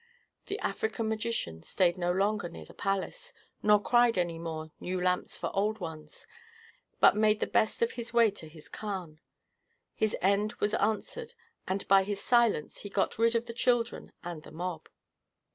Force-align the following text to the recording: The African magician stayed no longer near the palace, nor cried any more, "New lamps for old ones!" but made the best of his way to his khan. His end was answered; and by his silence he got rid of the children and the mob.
The 0.47 0.57
African 0.61 1.07
magician 1.09 1.61
stayed 1.61 1.95
no 1.95 2.11
longer 2.11 2.49
near 2.49 2.65
the 2.65 2.73
palace, 2.73 3.33
nor 3.61 3.79
cried 3.79 4.17
any 4.17 4.39
more, 4.39 4.71
"New 4.79 4.99
lamps 4.99 5.37
for 5.37 5.55
old 5.55 5.77
ones!" 5.79 6.25
but 6.99 7.15
made 7.15 7.39
the 7.39 7.45
best 7.45 7.83
of 7.83 7.91
his 7.91 8.11
way 8.11 8.31
to 8.31 8.47
his 8.49 8.67
khan. 8.67 9.19
His 9.93 10.15
end 10.19 10.53
was 10.53 10.73
answered; 10.73 11.35
and 11.67 11.87
by 11.87 12.01
his 12.01 12.19
silence 12.19 12.79
he 12.79 12.89
got 12.89 13.19
rid 13.19 13.35
of 13.35 13.45
the 13.45 13.53
children 13.53 14.11
and 14.23 14.41
the 14.41 14.49
mob. 14.51 14.89